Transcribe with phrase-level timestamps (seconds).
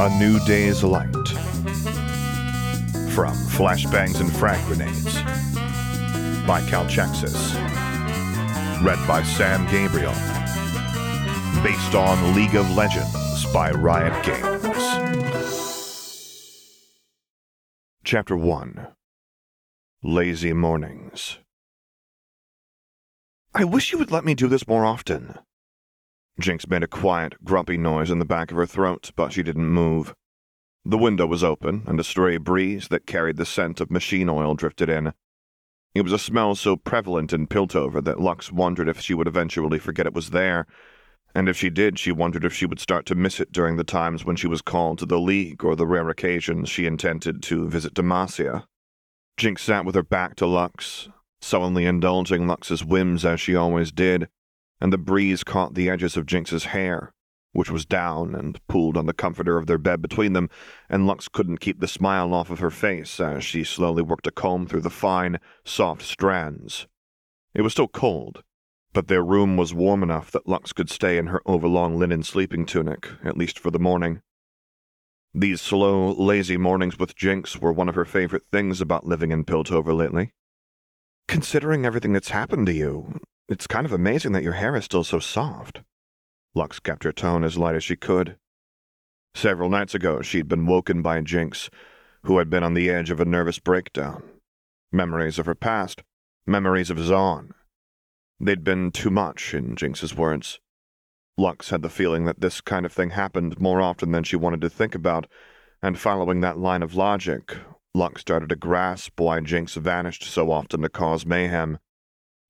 [0.00, 1.12] A New Day's Light.
[3.14, 5.14] From Flashbangs and Frag Grenades.
[6.44, 7.54] By Calchexxis.
[8.82, 10.12] Read by Sam Gabriel.
[11.62, 14.64] Based on League of Legends by Riot Games.
[18.02, 18.88] Chapter 1
[20.02, 21.38] Lazy Mornings.
[23.54, 25.38] I wish you would let me do this more often.
[26.38, 29.68] Jinx made a quiet, grumpy noise in the back of her throat, but she didn't
[29.68, 30.14] move.
[30.84, 34.54] The window was open, and a stray breeze that carried the scent of machine oil
[34.54, 35.12] drifted in.
[35.94, 39.78] It was a smell so prevalent in Piltover that Lux wondered if she would eventually
[39.78, 40.66] forget it was there,
[41.34, 43.84] and if she did, she wondered if she would start to miss it during the
[43.84, 47.68] times when she was called to the League or the rare occasions she intended to
[47.68, 48.66] visit Demacia.
[49.36, 51.08] Jinx sat with her back to Lux,
[51.40, 54.28] sullenly indulging Lux's whims as she always did,
[54.80, 57.12] and the breeze caught the edges of Jinx's hair,
[57.52, 60.50] which was down and pooled on the comforter of their bed between them,
[60.88, 64.32] and Lux couldn't keep the smile off of her face as she slowly worked a
[64.32, 66.86] comb through the fine, soft strands.
[67.54, 68.42] It was still cold,
[68.92, 72.66] but their room was warm enough that Lux could stay in her overlong linen sleeping
[72.66, 74.20] tunic, at least for the morning.
[75.32, 79.44] These slow, lazy mornings with Jinx were one of her favorite things about living in
[79.44, 80.32] Piltover lately.
[81.26, 85.04] Considering everything that's happened to you, it's kind of amazing that your hair is still
[85.04, 85.80] so soft.
[86.54, 88.36] Lux kept her tone as light as she could.
[89.34, 91.68] Several nights ago, she'd been woken by Jinx,
[92.22, 94.22] who had been on the edge of a nervous breakdown.
[94.92, 96.02] Memories of her past,
[96.46, 97.50] memories of Zaun.
[98.40, 100.60] They'd been too much, in Jinx's words.
[101.36, 104.60] Lux had the feeling that this kind of thing happened more often than she wanted
[104.60, 105.26] to think about,
[105.82, 107.56] and following that line of logic,
[107.92, 111.78] Lux started to grasp why Jinx vanished so often to cause mayhem.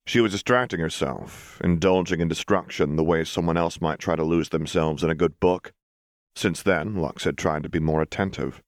[0.07, 4.49] She was distracting herself, indulging in destruction the way someone else might try to lose
[4.49, 5.73] themselves in a good book.
[6.35, 8.61] Since then, Lux had tried to be more attentive.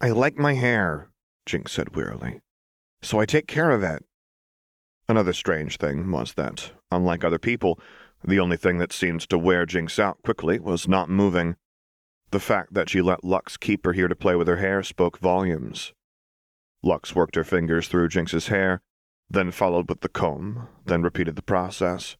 [0.00, 1.10] I like my hair,
[1.44, 2.40] Jinx said wearily,
[3.02, 4.04] so I take care of it.
[5.08, 7.78] Another strange thing was that, unlike other people,
[8.24, 11.56] the only thing that seemed to wear Jinx out quickly was not moving.
[12.30, 15.18] The fact that she let Lux keep her here to play with her hair spoke
[15.18, 15.92] volumes.
[16.82, 18.80] Lux worked her fingers through Jinx's hair,
[19.30, 22.16] then followed with the comb, then repeated the process.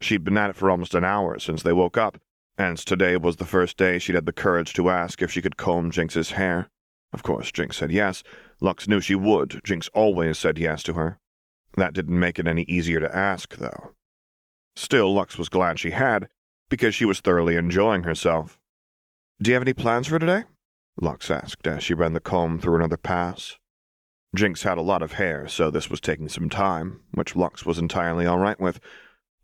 [0.00, 2.18] She'd been at it for almost an hour since they woke up,
[2.56, 5.56] and today was the first day she'd had the courage to ask if she could
[5.56, 6.70] comb Jinx's hair.
[7.12, 8.22] Of course, Jinx said yes.
[8.60, 9.60] Lux knew she would.
[9.64, 11.18] Jinx always said yes to her.
[11.76, 13.94] That didn't make it any easier to ask, though.
[14.76, 16.28] Still, Lux was glad she had,
[16.68, 18.60] because she was thoroughly enjoying herself.
[19.42, 20.44] Do you have any plans for today?
[21.00, 23.58] Lux asked as she ran the comb through another pass.
[24.34, 27.78] Jinx had a lot of hair, so this was taking some time, which Lux was
[27.78, 28.78] entirely all right with,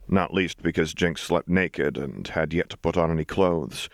[0.08, 3.88] not least because Jinx slept naked and had yet to put on any clothes.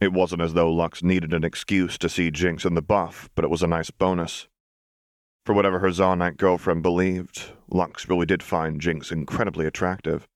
[0.00, 3.44] It wasn't as though Lux needed an excuse to see Jinx in the buff, but
[3.44, 4.48] it was a nice bonus.
[5.44, 10.28] For whatever her Zaunite girlfriend believed, Lux really did find Jinx incredibly attractive.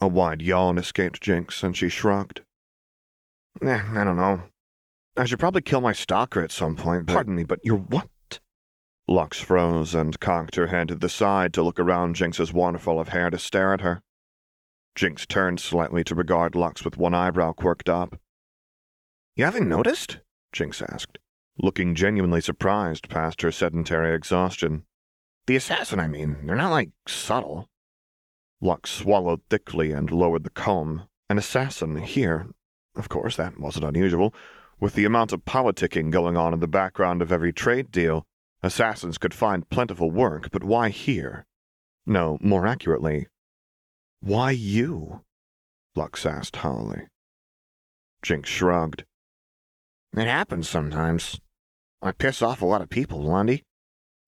[0.00, 2.42] A wide yawn escaped Jinx, and she shrugged.
[3.62, 4.42] Eh, I don't know.
[5.16, 7.06] I should probably kill my stalker at some point.
[7.06, 7.14] But...
[7.14, 8.08] Pardon me, but you're what?
[9.10, 13.08] Lux froze and cocked her head to the side to look around Jinx's waterfall of
[13.08, 14.02] hair to stare at her.
[14.94, 18.20] Jinx turned slightly to regard Lux with one eyebrow quirked up.
[19.34, 20.18] You haven't noticed?
[20.52, 21.18] Jinx asked,
[21.58, 24.84] looking genuinely surprised past her sedentary exhaustion.
[25.48, 26.46] The assassin, I mean.
[26.46, 27.68] They're not, like, subtle.
[28.60, 31.08] Lux swallowed thickly and lowered the comb.
[31.28, 32.46] An assassin here.
[32.94, 34.32] Of course, that wasn't unusual.
[34.78, 38.24] With the amount of politicking going on in the background of every trade deal,
[38.62, 41.46] Assassins could find plentiful work, but why here?
[42.06, 43.26] No, more accurately,
[44.22, 45.22] why you?
[45.96, 47.06] Lux asked hollowly.
[48.22, 49.04] Jinx shrugged.
[50.14, 51.40] It happens sometimes.
[52.02, 53.62] I piss off a lot of people, Blondie.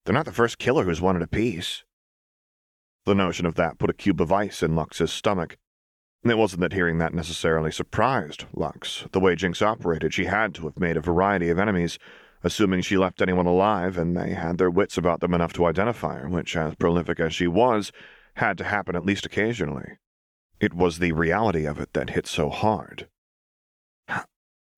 [0.04, 1.84] They're not the first killer who's wanted a piece.
[3.04, 5.59] The notion of that put a cube of ice in Lux's stomach.
[6.25, 9.04] It wasn't that hearing that necessarily surprised Lux.
[9.12, 11.98] The way Jinx operated, she had to have made a variety of enemies,
[12.42, 16.18] assuming she left anyone alive and they had their wits about them enough to identify
[16.18, 17.92] her, which, as prolific as she was,
[18.34, 19.98] had to happen at least occasionally.
[20.60, 23.09] It was the reality of it that hit so hard.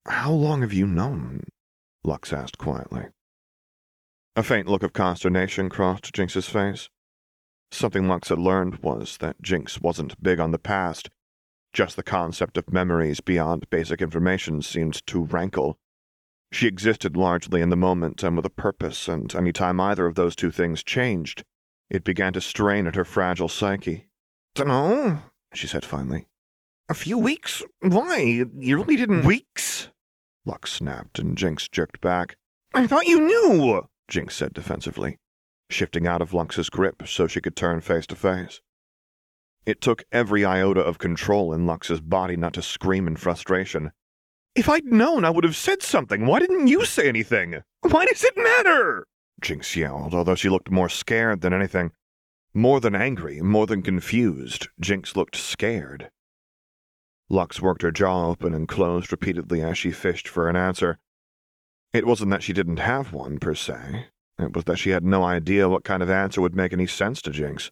[0.07, 1.43] How long have you known?
[2.03, 3.05] Lux asked quietly.
[4.35, 6.89] A faint look of consternation crossed Jinx's face.
[7.71, 11.09] Something Lux had learned was that Jinx wasn't big on the past.
[11.73, 15.79] Just the concept of memories beyond basic information seemed to rankle
[16.51, 20.15] she existed largely in the moment and with a purpose, and any time either of
[20.15, 21.43] those two things changed,
[21.89, 24.07] it began to strain at her fragile psyche.
[24.53, 25.19] Dunno,
[25.53, 26.27] she said finally.
[26.87, 27.63] A few weeks?
[27.81, 28.45] Why?
[28.57, 29.25] You really didn't.
[29.25, 29.89] Weeks?
[30.45, 32.37] Lux snapped, and Jinx jerked back.
[32.73, 35.17] I thought you knew, Jinx said defensively,
[35.69, 38.61] shifting out of Lux's grip so she could turn face to face.
[39.65, 43.91] It took every iota of control in Lux's body not to scream in frustration.
[44.55, 46.25] If I'd known, I would have said something.
[46.25, 47.61] Why didn't you say anything?
[47.81, 49.05] Why does it matter?
[49.41, 51.91] Jinx yelled, although she looked more scared than anything.
[52.53, 56.09] More than angry, more than confused, Jinx looked scared.
[57.29, 60.99] Lux worked her jaw open and closed repeatedly as she fished for an answer.
[61.91, 64.05] It wasn't that she didn't have one, per se.
[64.39, 67.21] It was that she had no idea what kind of answer would make any sense
[67.23, 67.71] to Jinx.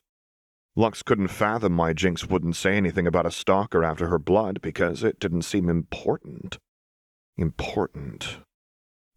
[0.76, 5.02] Lux couldn't fathom why Jinx wouldn't say anything about a stalker after her blood because
[5.02, 6.58] it didn't seem important.
[7.38, 8.38] Important.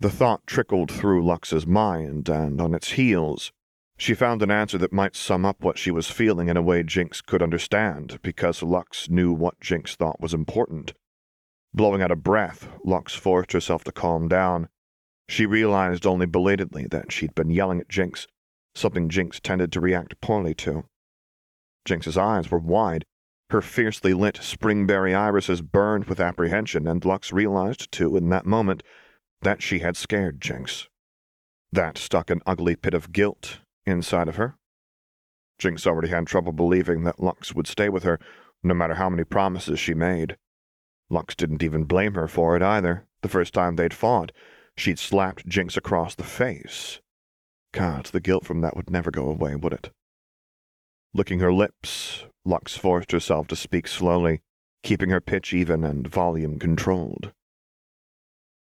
[0.01, 3.53] The thought trickled through Lux's mind, and on its heels,
[3.99, 6.83] she found an answer that might sum up what she was feeling in a way
[6.83, 10.93] Jinx could understand, because Lux knew what Jinx thought was important.
[11.73, 14.69] Blowing out a breath, Lux forced herself to calm down.
[15.29, 18.27] She realized only belatedly that she'd been yelling at Jinx,
[18.75, 20.85] something Jinx tended to react poorly to.
[21.85, 23.05] Jinx's eyes were wide.
[23.51, 28.83] Her fiercely lit springberry irises burned with apprehension, and Lux realized, too, in that moment,
[29.43, 30.89] that she had scared Jinx.
[31.71, 34.57] That stuck an ugly pit of guilt inside of her.
[35.59, 38.19] Jinx already had trouble believing that Lux would stay with her,
[38.63, 40.37] no matter how many promises she made.
[41.09, 43.07] Lux didn't even blame her for it either.
[43.23, 44.33] The first time they'd fought,
[44.77, 47.01] she'd slapped Jinx across the face.
[47.73, 49.91] God, the guilt from that would never go away, would it?
[51.17, 54.43] Licking her lips, Lux forced herself to speak slowly,
[54.83, 57.33] keeping her pitch even and volume controlled.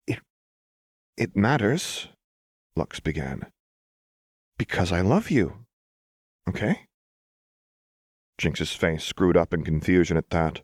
[0.07, 0.19] It.
[1.17, 2.07] it matters,
[2.77, 3.47] Lux began.
[4.57, 5.65] Because I love you.
[6.47, 6.85] Okay?
[8.37, 10.61] Jinx's face screwed up in confusion at that.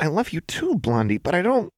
[0.00, 1.72] I love you too, Blondie, but I don't.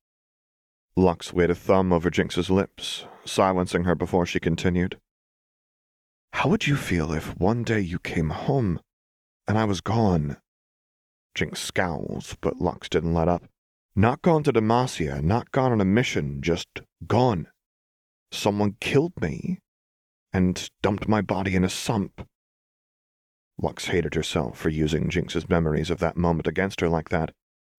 [0.96, 4.98] Lux laid a thumb over Jinx's lips, silencing her before she continued.
[6.32, 8.80] How would you feel if one day you came home
[9.46, 10.38] and I was gone?
[11.34, 13.44] Jinx scowls, but Lux didn't let up.
[13.94, 17.48] Not gone to Demacia, not gone on a mission, just gone.
[18.32, 19.58] Someone killed me
[20.32, 22.26] and dumped my body in a sump.
[23.60, 27.32] Lux hated herself for using Jinx's memories of that moment against her like that,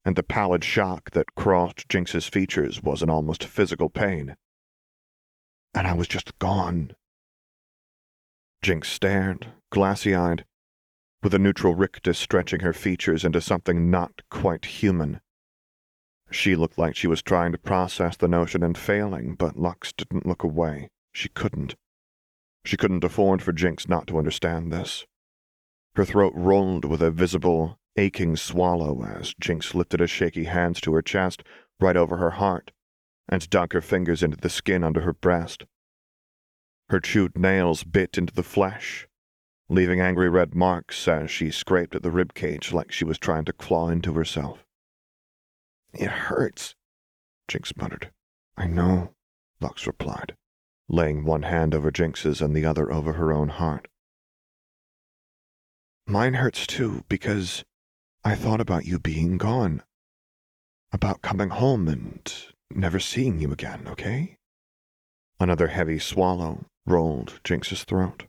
[0.06, 4.36] and the pallid shock that crossed Jinx's features was an almost physical pain.
[5.74, 6.95] And I was just gone.
[8.62, 10.46] Jinx stared, glassy eyed,
[11.24, 15.19] with a neutral rictus stretching her features into something not quite human.
[16.30, 20.25] She looked like she was trying to process the notion and failing, but Lux didn't
[20.25, 20.90] look away.
[21.12, 21.75] She couldn't.
[22.63, 25.06] She couldn't afford for Jinx not to understand this.
[25.96, 30.94] Her throat rolled with a visible, aching swallow as Jinx lifted a shaky hand to
[30.94, 31.44] her chest,
[31.80, 32.72] right over her heart,
[33.28, 35.66] and dug her fingers into the skin under her breast.
[36.92, 39.08] Her chewed nails bit into the flesh,
[39.70, 43.46] leaving angry red marks as she scraped at the rib cage like she was trying
[43.46, 44.66] to claw into herself.
[45.94, 46.76] It hurts,
[47.48, 48.12] Jinx muttered.
[48.58, 49.14] I know,
[49.62, 50.36] Lux replied,
[50.90, 53.88] laying one hand over Jinx's and the other over her own heart.
[56.06, 57.64] Mine hurts too, because
[58.26, 59.82] I thought about you being gone.
[60.92, 62.30] About coming home and
[62.70, 64.36] never seeing you again, okay?
[65.39, 68.26] Another heavy swallow, rolled Jinx's throat.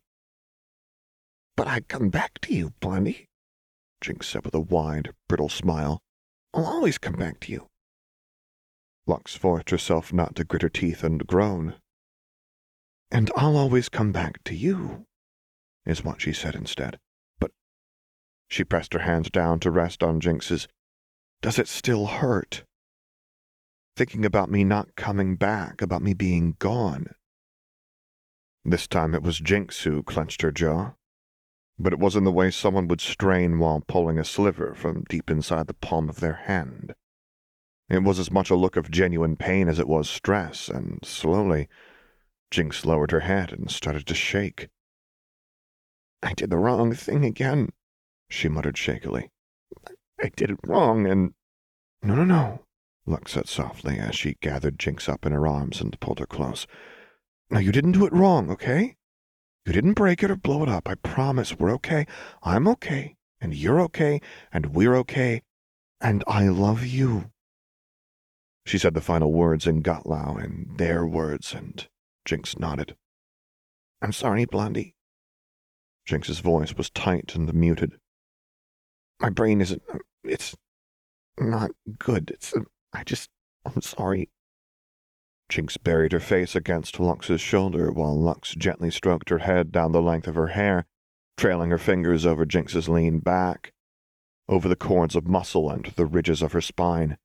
[1.57, 3.29] But I'd come back to you, Blondie,
[4.01, 6.01] Jinx said with a wide, brittle smile.
[6.55, 7.69] I'll always come back to you.
[9.07, 11.75] Lux forced herself not to grit her teeth and groan.
[13.11, 15.07] And I'll always come back to you,
[15.85, 16.99] is what she said instead.
[17.39, 17.51] But
[18.49, 20.69] she pressed her hands down to rest on Jinx's.
[21.43, 22.65] Does it still hurt?
[23.97, 27.15] Thinking about me not coming back, about me being gone.
[28.65, 30.95] This time it was Jinx who clenched her jaw.
[31.79, 35.31] But it was in the way someone would strain while pulling a sliver from deep
[35.31, 36.95] inside the palm of their hand.
[37.89, 41.69] It was as much a look of genuine pain as it was stress, and slowly,
[42.51, 44.69] Jinx lowered her head and started to shake.
[46.23, 47.71] I did the wrong thing again,
[48.29, 49.31] she muttered shakily.
[50.23, 51.35] I did it wrong, and.
[52.03, 52.65] No, no, no,
[53.07, 56.67] Lux said softly as she gathered Jinx up in her arms and pulled her close.
[57.53, 58.97] Now, you didn't do it wrong, okay?
[59.67, 60.89] You didn't break it or blow it up.
[60.89, 62.07] I promise we're okay.
[62.43, 65.43] I'm okay, and you're okay, and we're okay,
[66.01, 67.31] and I love you.
[68.65, 71.87] She said the final words in Gutlau and their words, and
[72.25, 72.97] Jinx nodded.
[74.01, 74.95] I'm sorry, Blondie.
[76.07, 77.99] Jinx's voice was tight and muted.
[79.21, 79.83] My brain isn't.
[79.93, 80.57] Uh, it's
[81.39, 82.31] not good.
[82.31, 82.55] It's.
[82.57, 82.61] Uh,
[82.95, 83.29] I just.
[83.67, 84.31] I'm sorry.
[85.53, 90.01] Jinx buried her face against Lux's shoulder while Lux gently stroked her head down the
[90.01, 90.87] length of her hair,
[91.37, 93.75] trailing her fingers over Jinx's lean back,
[94.49, 97.19] over the cords of muscle and the ridges of her spine.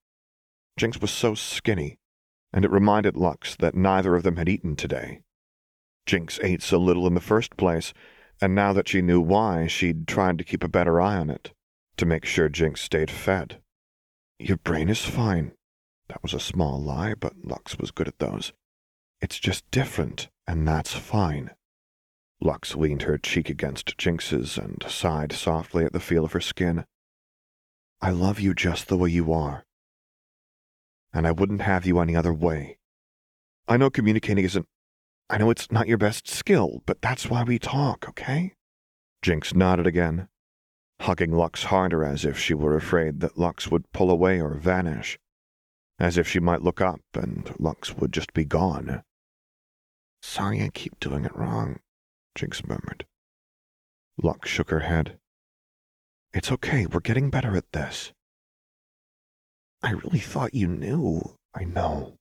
[0.75, 1.99] Jinx was so skinny,
[2.51, 5.21] and it reminded Lux that neither of them had eaten today.
[6.05, 7.93] Jinx ate so little in the first place,
[8.41, 11.53] and now that she knew why, she'd tried to keep a better eye on it,
[11.95, 13.61] to make sure Jinx stayed fed.
[14.37, 15.53] Your brain is fine,
[16.09, 18.53] that was a small lie, but Lux was good at those.
[19.21, 21.51] It's just different, and that's fine.
[22.39, 26.85] Lux leaned her cheek against Jinx's and sighed softly at the feel of her skin.
[27.99, 29.65] I love you just the way you are.
[31.13, 32.77] And I wouldn't have you any other way.
[33.67, 34.67] I know communicating isn't.
[35.29, 38.53] I know it's not your best skill, but that's why we talk, okay?
[39.21, 40.29] Jinx nodded again,
[41.01, 45.17] hugging Lux harder as if she were afraid that Lux would pull away or vanish
[45.99, 49.03] as if she might look up and Lux would just be gone.
[50.21, 51.79] Sorry I keep doing it wrong,
[52.35, 53.05] Jinx murmured.
[54.21, 55.17] Lux shook her head.
[56.33, 58.13] It's okay, we're getting better at this.
[59.81, 61.37] I really thought you knew.
[61.53, 62.17] I know.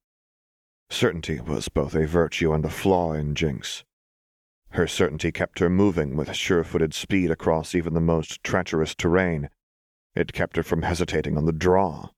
[0.90, 3.85] Certainty was both a virtue and a flaw in Jinx.
[4.71, 9.49] Her certainty kept her moving with sure footed speed across even the most treacherous terrain.
[10.14, 12.11] It kept her from hesitating on the draw,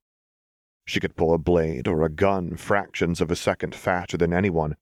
[0.89, 4.75] she could pull a blade or a gun fractions of a second faster than anyone,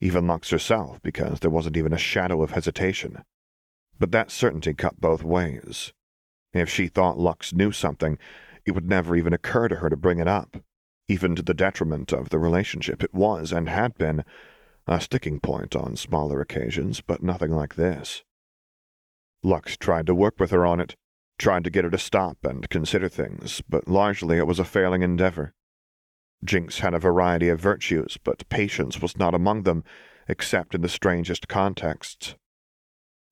[0.00, 3.22] even Lux herself, because there wasn't even a shadow of hesitation.
[3.96, 5.92] But that certainty cut both ways.
[6.52, 8.18] If she thought Lux knew something,
[8.66, 10.56] it would never even occur to her to bring it up,
[11.06, 13.00] even to the detriment of the relationship.
[13.04, 14.24] It was, and had been,
[14.88, 18.24] a sticking point on smaller occasions, but nothing like this.
[19.44, 20.96] Lux tried to work with her on it,
[21.38, 25.02] tried to get her to stop and consider things, but largely it was a failing
[25.02, 25.54] endeavor.
[26.44, 29.84] Jinx had a variety of virtues, but patience was not among them,
[30.28, 32.34] except in the strangest contexts.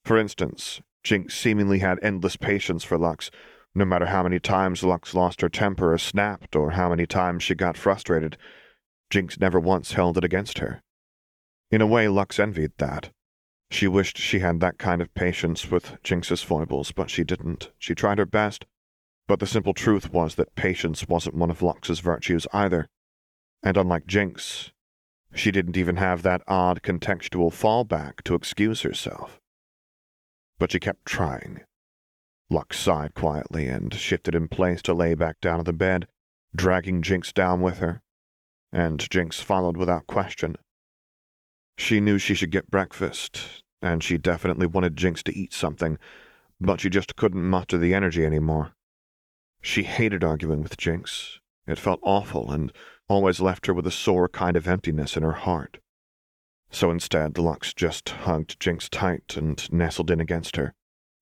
[0.05, 3.31] For instance, Jinx seemingly had endless patience for Lux,
[3.75, 7.43] no matter how many times Lux lost her temper or snapped, or how many times
[7.43, 8.37] she got frustrated.
[9.11, 10.83] Jinx never once held it against her.
[11.71, 13.11] In a way, Lux envied that.
[13.71, 17.71] She wished she had that kind of patience with Jinx's foibles, but she didn't.
[17.79, 18.67] She tried her best,
[19.29, 22.89] but the simple truth was that patience wasn't one of Lux's virtues either.
[23.63, 24.73] And unlike Jinx,
[25.33, 29.39] she didn't even have that odd contextual fallback to excuse herself.
[30.59, 31.61] But she kept trying.
[32.51, 36.09] Lux sighed quietly and shifted in place to lay back down on the bed,
[36.55, 38.03] dragging Jinx down with her,
[38.73, 40.57] and Jinx followed without question.
[41.81, 45.99] She knew she should get breakfast, and she definitely wanted Jinx to eat something,
[46.61, 48.73] but she just couldn't muster the energy anymore.
[49.63, 51.41] She hated arguing with Jinx.
[51.67, 52.71] It felt awful and
[53.09, 55.79] always left her with a sore kind of emptiness in her heart.
[56.71, 60.75] So instead, Lux just hugged Jinx tight and nestled in against her,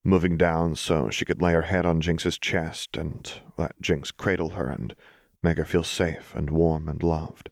[0.04, 4.50] moving down so she could lay her head on Jinx's chest and let Jinx cradle
[4.50, 4.96] her and
[5.40, 7.48] make her feel safe and warm and loved.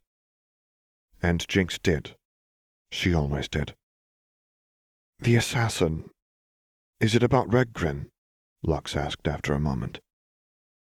[1.22, 2.16] And Jinx did.
[2.90, 3.74] She always did.
[5.18, 6.10] The assassin.
[7.00, 8.06] Is it about Redgrin?
[8.62, 10.00] Lux asked after a moment.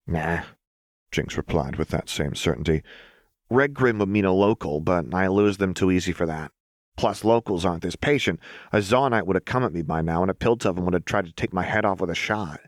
[0.06, 0.42] Nah,
[1.10, 2.82] Jinx replied with that same certainty.
[3.50, 6.52] Redgrin would mean a local, but I lose them too easy for that.
[6.96, 8.40] Plus, locals aren't this patient.
[8.72, 11.26] A Zaunite would have come at me by now, and a Piltover would have tried
[11.26, 12.60] to take my head off with a shot.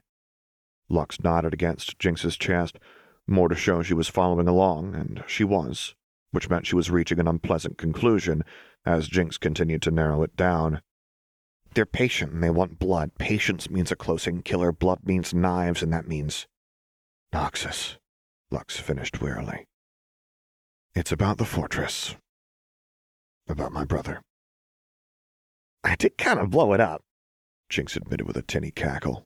[0.88, 2.78] Lux nodded against Jinx's chest,
[3.26, 5.94] more to show she was following along, and she was,
[6.30, 8.42] which meant she was reaching an unpleasant conclusion
[8.84, 10.80] as Jinx continued to narrow it down.
[11.74, 13.12] They're patient and they want blood.
[13.18, 16.46] Patience means a close-in killer, blood means knives, and that means...
[17.32, 17.96] Noxus,
[18.50, 19.66] Lux finished wearily.
[20.94, 22.16] It's about the fortress.
[23.48, 24.20] About my brother.
[25.84, 27.02] I did kind of blow it up,
[27.68, 29.24] Jinx admitted with a tinny cackle.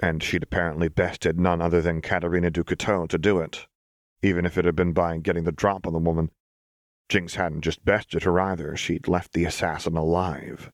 [0.00, 3.66] And she'd apparently bested none other than Katarina Du Couteau to do it,
[4.22, 6.30] even if it had been by getting the drop on the woman.
[7.12, 10.72] Jinx hadn't just bested her either, she'd left the assassin alive.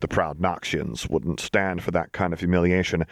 [0.00, 3.04] The proud Noxians wouldn't stand for that kind of humiliation,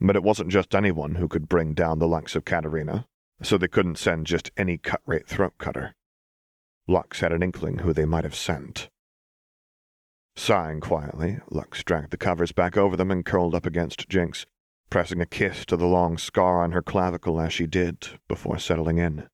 [0.00, 3.08] but it wasn't just anyone who could bring down the likes of Katarina,
[3.42, 5.96] so they couldn't send just any cut-rate throat cutter.
[6.86, 8.90] Lux had an inkling who they might have sent.
[10.36, 14.46] Sighing quietly, Lux dragged the covers back over them and curled up against Jinx,
[14.88, 18.98] pressing a kiss to the long scar on her clavicle as she did before settling
[18.98, 19.28] in.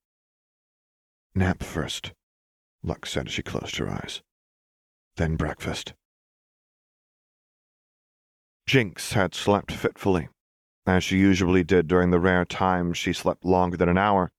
[1.35, 2.15] Nap first,
[2.83, 4.23] Lux said as she closed her eyes.
[5.16, 5.95] Then breakfast.
[8.66, 10.28] Jinx had slept fitfully,
[10.87, 14.30] as she usually did during the rare times she slept longer than an hour,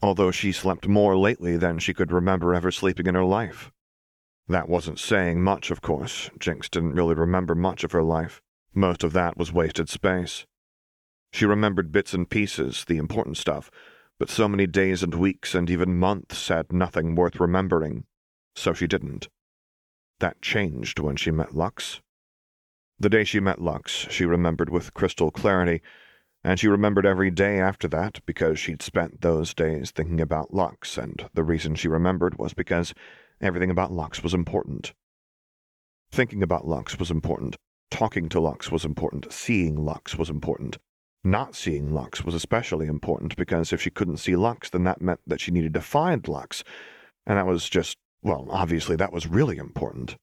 [0.00, 3.70] although she slept more lately than she could remember ever sleeping in her life.
[4.48, 6.30] That wasn't saying much, of course.
[6.38, 8.42] Jinx didn't really remember much of her life.
[8.74, 10.46] Most of that was wasted space.
[11.32, 13.70] She remembered bits and pieces, the important stuff,
[14.22, 18.04] but so many days and weeks and even months had nothing worth remembering,
[18.54, 19.26] so she didn't.
[20.20, 22.00] That changed when she met Lux.
[23.00, 25.82] The day she met Lux, she remembered with crystal clarity,
[26.44, 30.96] and she remembered every day after that because she'd spent those days thinking about Lux,
[30.96, 32.94] and the reason she remembered was because
[33.40, 34.92] everything about Lux was important.
[36.12, 37.56] Thinking about Lux was important.
[37.90, 39.32] Talking to Lux was important.
[39.32, 40.78] Seeing Lux was important.
[41.24, 45.20] Not seeing Lux was especially important because if she couldn't see Lux, then that meant
[45.26, 46.64] that she needed to find Lux.
[47.26, 50.16] And that was just, well, obviously that was really important.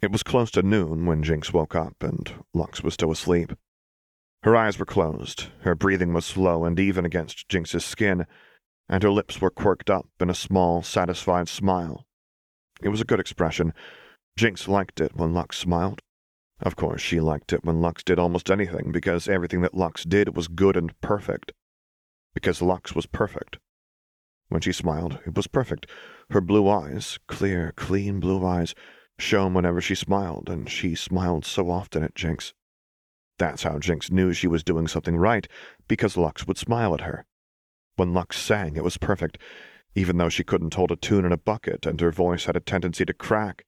[0.00, 3.52] It was close to noon when Jinx woke up, and Lux was still asleep.
[4.44, 8.24] Her eyes were closed, her breathing was slow and even against Jinx's skin,
[8.88, 12.06] and her lips were quirked up in a small, satisfied smile.
[12.80, 13.74] It was a good expression.
[14.36, 16.00] Jinx liked it when Lux smiled.
[16.60, 20.36] Of course, she liked it when Lux did almost anything, because everything that Lux did
[20.36, 21.52] was good and perfect.
[22.34, 23.58] Because Lux was perfect.
[24.48, 25.86] When she smiled, it was perfect.
[26.30, 28.74] Her blue eyes, clear, clean blue eyes,
[29.18, 32.54] shone whenever she smiled, and she smiled so often at Jinx.
[33.38, 35.46] That's how Jinx knew she was doing something right,
[35.86, 37.24] because Lux would smile at her.
[37.96, 39.38] When Lux sang, it was perfect,
[39.94, 42.60] even though she couldn't hold a tune in a bucket and her voice had a
[42.60, 43.64] tendency to crack.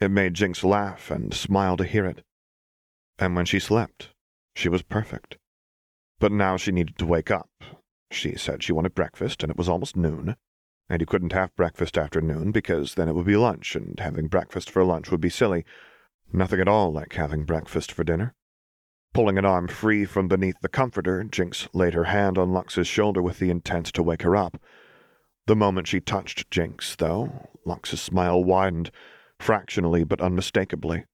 [0.00, 2.24] It made Jinx laugh and smile to hear it.
[3.18, 4.10] And when she slept,
[4.54, 5.38] she was perfect.
[6.20, 7.50] But now she needed to wake up.
[8.10, 10.36] She said she wanted breakfast, and it was almost noon.
[10.88, 14.28] And you couldn't have breakfast after noon because then it would be lunch, and having
[14.28, 15.64] breakfast for lunch would be silly.
[16.32, 18.34] Nothing at all like having breakfast for dinner.
[19.14, 23.22] Pulling an arm free from beneath the comforter, Jinx laid her hand on Lux's shoulder
[23.22, 24.60] with the intent to wake her up.
[25.46, 28.90] The moment she touched Jinx, though, Lux's smile widened,
[29.38, 31.04] fractionally but unmistakably.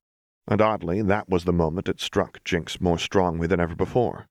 [0.46, 4.26] And oddly, that was the moment it struck Jinx more strongly than ever before.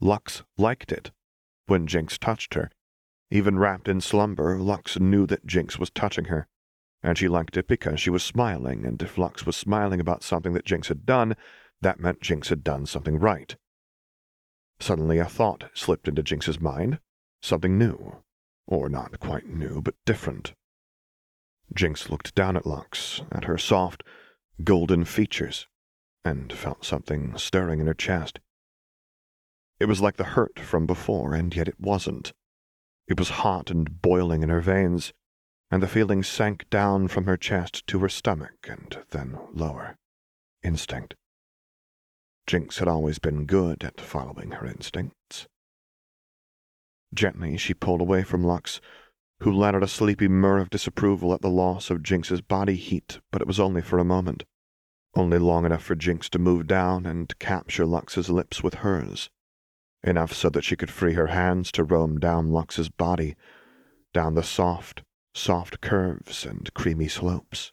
[0.00, 1.10] Lux liked it.
[1.66, 2.70] When Jinx touched her,
[3.30, 6.46] even wrapped in slumber, Lux knew that Jinx was touching her,
[7.02, 10.54] and she liked it because she was smiling, and if Lux was smiling about something
[10.54, 11.36] that Jinx had done,
[11.80, 13.56] that meant Jinx had done something right.
[14.80, 17.00] Suddenly a thought slipped into Jinx's mind,
[17.42, 18.22] something new,
[18.66, 20.54] or not quite new, but different.
[21.74, 24.02] Jinx looked down at Lux, at her soft,
[24.64, 25.66] golden features,
[26.24, 28.40] and felt something stirring in her chest.
[29.78, 32.32] It was like the hurt from before, and yet it wasn't.
[33.06, 35.12] It was hot and boiling in her veins,
[35.70, 39.96] and the feeling sank down from her chest to her stomach and then lower.
[40.62, 41.14] Instinct.
[42.46, 45.46] Jinx had always been good at following her instincts.
[47.14, 48.80] Gently she pulled away from Lux,
[49.40, 53.20] who let out a sleepy murr of disapproval at the loss of Jinx's body heat,
[53.30, 54.44] but it was only for a moment.
[55.14, 59.30] Only long enough for Jinx to move down and capture Lux's lips with hers.
[60.02, 63.36] Enough so that she could free her hands to roam down Lux's body,
[64.12, 65.02] down the soft,
[65.34, 67.72] soft curves and creamy slopes.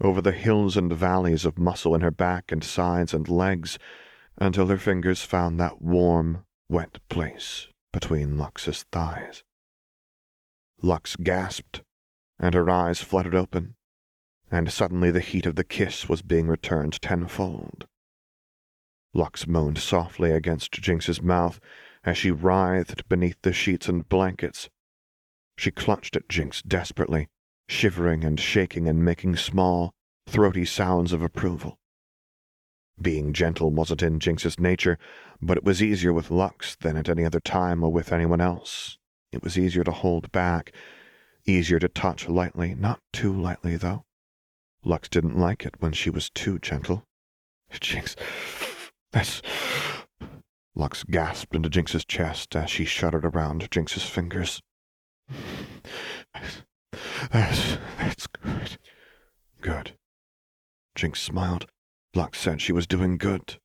[0.00, 3.78] Over the hills and valleys of muscle in her back and sides and legs,
[4.38, 9.44] until her fingers found that warm, wet place between Lux's thighs.
[10.82, 11.82] Lux gasped,
[12.38, 13.76] and her eyes fluttered open,
[14.50, 17.86] and suddenly the heat of the kiss was being returned tenfold.
[19.12, 21.60] Lux moaned softly against Jinx's mouth
[22.04, 24.70] as she writhed beneath the sheets and blankets.
[25.58, 27.28] She clutched at Jinx desperately,
[27.68, 29.92] shivering and shaking and making small,
[30.26, 31.78] throaty sounds of approval.
[33.00, 34.98] Being gentle wasn't in Jinx's nature,
[35.42, 38.98] but it was easier with Lux than at any other time or with anyone else,
[39.32, 40.72] it was easier to hold back,
[41.46, 44.04] easier to touch lightly, not too lightly, though.
[44.84, 47.04] Lux didn't like it when she was too gentle.
[47.80, 48.16] Jinx,
[49.12, 49.42] that's.
[50.74, 54.62] Lux gasped into Jinx's chest as she shuddered around Jinx's fingers.
[57.30, 58.78] That's, that's good.
[59.60, 59.92] Good.
[60.94, 61.66] Jinx smiled.
[62.14, 63.58] Lux said she was doing good.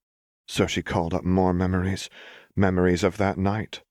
[0.47, 2.10] So she called up more memories,
[2.56, 3.82] memories of that night,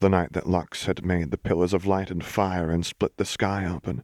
[0.00, 3.24] the night that Lux had made the pillars of light and fire and split the
[3.24, 4.02] sky open.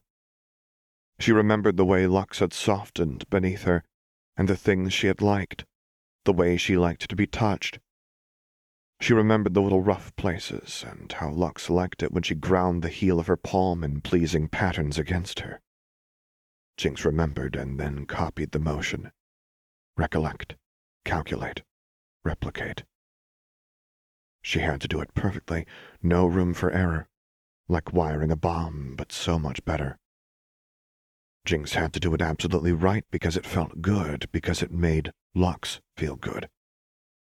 [1.18, 3.82] She remembered the way Lux had softened beneath her,
[4.36, 5.64] and the things she had liked,
[6.24, 7.78] the way she liked to be touched.
[9.00, 12.88] She remembered the little rough places, and how Lux liked it when she ground the
[12.88, 15.60] heel of her palm in pleasing patterns against her.
[16.76, 19.10] Jinx remembered and then copied the motion.
[19.96, 20.56] Recollect,
[21.04, 21.62] calculate,
[22.24, 22.84] replicate.
[24.46, 25.66] She had to do it perfectly,
[26.04, 27.08] no room for error.
[27.66, 29.98] Like wiring a bomb, but so much better.
[31.44, 35.80] Jinx had to do it absolutely right because it felt good, because it made Lux
[35.96, 36.48] feel good.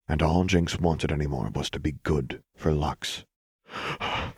[0.06, 3.24] And all Jinx wanted anymore was to be good for Lux.
[3.74, 4.32] I,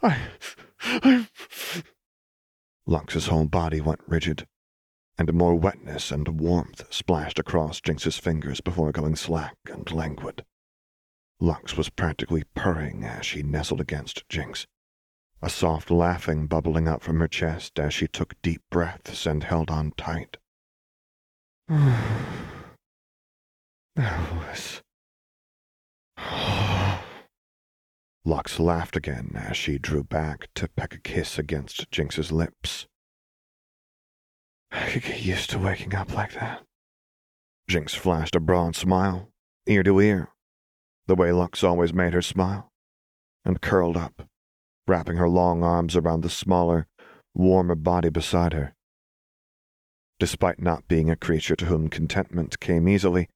[0.00, 1.26] I...
[2.86, 4.46] Lux's whole body went rigid,
[5.18, 10.44] and more wetness and warmth splashed across Jinx's fingers before going slack and languid.
[11.40, 14.66] Lux was practically purring as she nestled against Jinx
[15.44, 19.70] a soft laughing bubbling up from her chest as she took deep breaths and held
[19.70, 20.38] on tight.
[23.98, 24.80] Alice.
[28.24, 32.86] Lux laughed again as she drew back to peck a kiss against Jinx's lips.
[34.70, 36.62] I could get used to waking up like that.
[37.68, 39.28] Jinx flashed a broad smile,
[39.66, 40.30] ear to ear,
[41.06, 42.72] the way Lux always made her smile,
[43.44, 44.28] and curled up,
[44.86, 46.86] wrapping her long arms around the smaller,
[47.34, 48.74] warmer body beside her.
[50.18, 53.28] Despite not being a creature to whom contentment came easily,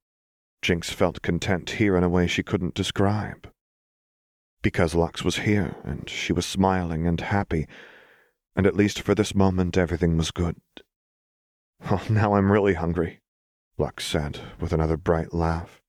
[0.63, 3.49] Jinx felt content here in a way she couldn't describe.
[4.63, 7.67] Because Lux was here, and she was smiling and happy,
[8.57, 10.57] and at least for this moment everything was good.
[11.89, 13.21] Well, now I'm really hungry,
[13.77, 15.81] Lux said, with another bright laugh.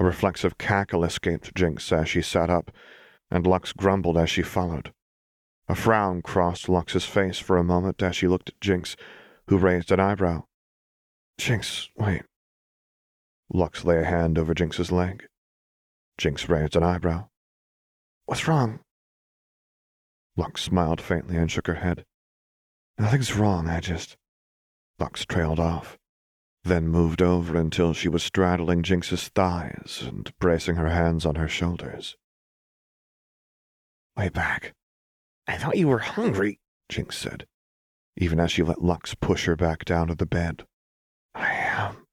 [0.00, 2.70] A reflexive cackle escaped Jinx as she sat up
[3.30, 4.94] and Lux grumbled as she followed.
[5.68, 8.96] A frown crossed Lux's face for a moment as she looked at Jinx,
[9.48, 10.44] who raised an eyebrow.
[11.36, 12.22] Jinx, wait.
[13.52, 15.26] Lux lay a hand over Jinx's leg.
[16.16, 17.28] Jinx raised an eyebrow.
[18.24, 18.80] What's wrong?
[20.34, 22.06] Lux smiled faintly and shook her head.
[22.96, 24.16] Nothing's wrong, I just.
[24.98, 25.98] Lux trailed off,
[26.64, 31.48] then moved over until she was straddling Jinx's thighs and bracing her hands on her
[31.48, 32.16] shoulders.
[34.16, 34.74] Way back.
[35.46, 37.46] I thought you were hungry, Jinx said,
[38.16, 40.66] even as she let Lux push her back down to the bed.
[41.34, 42.06] I am,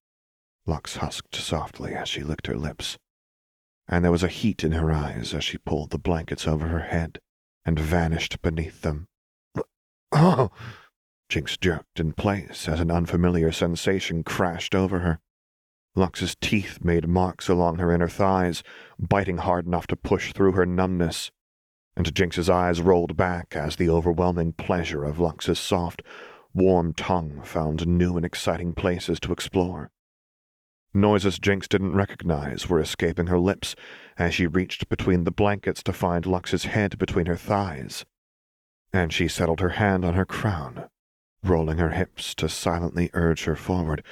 [0.66, 2.98] Lux husked softly as she licked her lips,
[3.88, 6.84] and there was a heat in her eyes as she pulled the blankets over her
[6.84, 7.20] head
[7.66, 9.08] and vanished beneath them.
[10.12, 10.52] Oh!
[11.30, 15.20] Jinx jerked in place as an unfamiliar sensation crashed over her.
[15.96, 18.64] Lux's teeth made marks along her inner thighs,
[19.00, 21.32] biting hard enough to push through her numbness
[21.98, 26.04] and Jinx's eyes rolled back as the overwhelming pleasure of Lux's soft,
[26.54, 29.90] warm tongue found new and exciting places to explore.
[30.94, 33.76] Noises Jinx didn't recognize were escaping her lips
[34.16, 38.06] as she reached between the blankets to find Lux's head between her thighs,
[38.94, 40.88] and she settled her hand on her crown,
[41.44, 44.04] rolling her hips to silently urge her forward,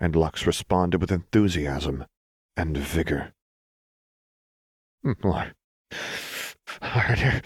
[0.00, 2.06] and Lux responded with enthusiasm
[2.56, 3.32] and vigor.
[5.02, 5.52] Hmm, More.
[6.82, 7.42] Harder.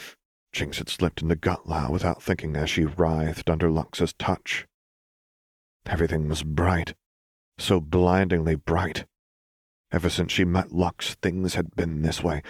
[0.52, 4.66] Jinx had slipped into Gutlow without thinking as she writhed under Lux's touch.
[5.86, 6.94] Everything was bright,
[7.58, 9.06] so blindingly bright.
[9.90, 12.42] Ever since she met Lux, things had been this way,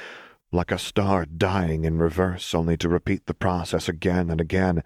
[0.51, 4.83] like a star dying in reverse, only to repeat the process again and again,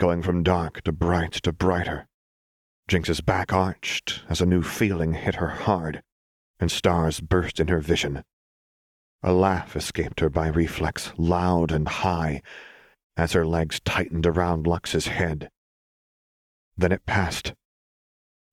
[0.00, 2.08] going from dark to bright to brighter.
[2.88, 6.02] Jinx's back arched as a new feeling hit her hard,
[6.58, 8.24] and stars burst in her vision.
[9.22, 12.40] A laugh escaped her by reflex, loud and high,
[13.14, 15.50] as her legs tightened around Lux's head.
[16.78, 17.52] Then it passed,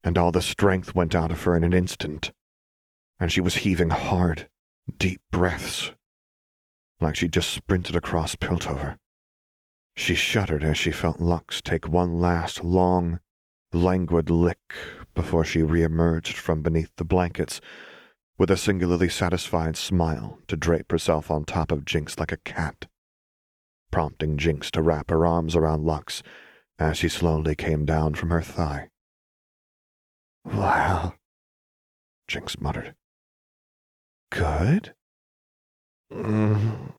[0.04, 2.34] and all the strength went out of her in an instant,
[3.22, 4.50] and she was heaving hard,
[4.98, 5.94] deep breaths,
[7.00, 8.98] like she'd just sprinted across Piltover.
[9.98, 13.20] She shuddered as she felt Lux take one last long,
[13.74, 14.60] languid lick
[15.16, 17.60] before she re-emerged from beneath the blankets
[18.38, 22.86] with a singularly satisfied smile to drape herself on top of Jinx like a cat,
[23.90, 26.22] prompting Jinx to wrap her arms around Lux
[26.78, 28.90] as she slowly came down from her thigh.
[30.46, 31.16] Well,
[32.28, 32.94] Jinx muttered.
[34.30, 34.94] Good?
[36.14, 36.94] Mm.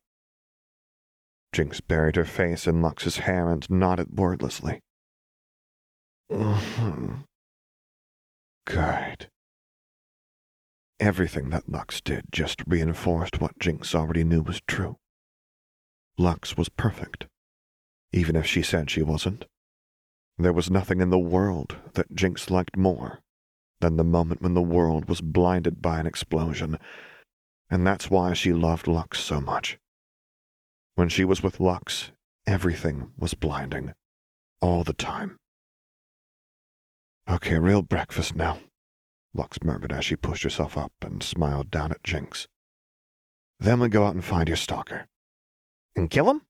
[1.52, 4.80] Jinx buried her face in Lux's hair and nodded wordlessly.
[6.30, 7.14] Mm-hmm.
[8.66, 9.28] Good.
[11.00, 14.96] Everything that Lux did just reinforced what Jinx already knew was true.
[16.18, 17.26] Lux was perfect,
[18.12, 19.46] even if she said she wasn't.
[20.36, 23.20] There was nothing in the world that Jinx liked more
[23.80, 26.78] than the moment when the world was blinded by an explosion,
[27.70, 29.78] and that's why she loved Lux so much.
[30.98, 32.10] When she was with Lux,
[32.44, 33.94] everything was blinding,
[34.60, 35.36] all the time.
[37.30, 38.58] Okay, real breakfast now.
[39.32, 42.48] Lux murmured as she pushed herself up and smiled down at Jinx.
[43.60, 45.06] Then we go out and find your stalker.
[45.94, 46.42] And kill him?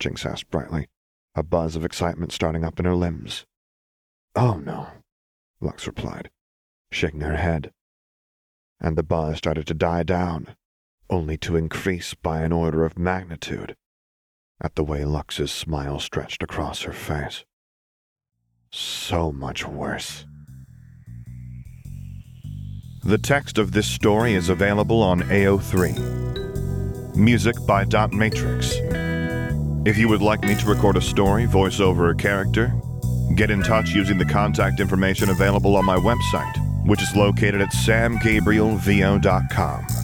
[0.00, 0.88] Jinx asked brightly,
[1.36, 3.46] a buzz of excitement starting up in her limbs.
[4.34, 4.88] Oh, no,
[5.60, 6.30] Lux replied,
[6.90, 7.70] shaking her head.
[8.80, 10.56] And the buzz started to die down,
[11.08, 13.76] only to increase by an order of magnitude
[14.64, 17.44] at the way Lux's smile stretched across her face.
[18.72, 20.24] So much worse.
[23.04, 27.14] The text of this story is available on AO3.
[27.14, 28.74] Music by Dot Matrix.
[29.86, 32.72] If you would like me to record a story, voice over a character,
[33.36, 37.68] get in touch using the contact information available on my website, which is located at
[37.68, 40.03] samgabrielvo.com.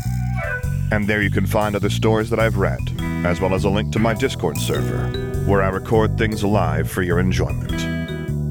[0.93, 2.81] And there you can find other stories that I've read,
[3.25, 7.03] as well as a link to my Discord server, where I record things live for
[7.03, 7.81] your enjoyment.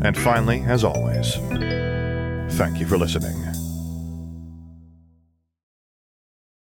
[0.04, 1.36] And finally, as always,
[2.58, 3.69] thank you for listening.